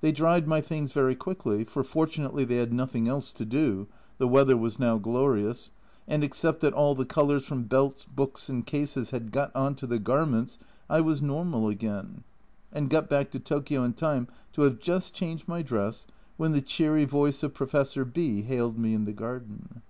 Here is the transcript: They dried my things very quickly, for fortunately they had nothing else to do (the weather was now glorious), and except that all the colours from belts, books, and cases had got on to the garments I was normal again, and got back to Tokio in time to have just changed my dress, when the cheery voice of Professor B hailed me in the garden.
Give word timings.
They 0.00 0.12
dried 0.12 0.46
my 0.46 0.60
things 0.60 0.92
very 0.92 1.16
quickly, 1.16 1.64
for 1.64 1.82
fortunately 1.82 2.44
they 2.44 2.58
had 2.58 2.72
nothing 2.72 3.08
else 3.08 3.32
to 3.32 3.44
do 3.44 3.88
(the 4.16 4.28
weather 4.28 4.56
was 4.56 4.78
now 4.78 4.96
glorious), 4.96 5.72
and 6.06 6.22
except 6.22 6.60
that 6.60 6.72
all 6.72 6.94
the 6.94 7.04
colours 7.04 7.44
from 7.44 7.64
belts, 7.64 8.04
books, 8.04 8.48
and 8.48 8.64
cases 8.64 9.10
had 9.10 9.32
got 9.32 9.50
on 9.56 9.74
to 9.74 9.86
the 9.88 9.98
garments 9.98 10.60
I 10.88 11.00
was 11.00 11.20
normal 11.20 11.68
again, 11.68 12.22
and 12.72 12.88
got 12.88 13.10
back 13.10 13.32
to 13.32 13.40
Tokio 13.40 13.82
in 13.82 13.94
time 13.94 14.28
to 14.52 14.62
have 14.62 14.78
just 14.78 15.14
changed 15.14 15.48
my 15.48 15.62
dress, 15.62 16.06
when 16.36 16.52
the 16.52 16.62
cheery 16.62 17.04
voice 17.04 17.42
of 17.42 17.52
Professor 17.52 18.04
B 18.04 18.42
hailed 18.42 18.78
me 18.78 18.94
in 18.94 19.04
the 19.04 19.12
garden. 19.12 19.82